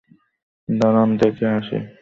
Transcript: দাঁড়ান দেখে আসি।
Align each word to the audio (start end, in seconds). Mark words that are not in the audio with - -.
দাঁড়ান 0.69 1.09
দেখে 1.17 1.45
আসি। 1.57 1.77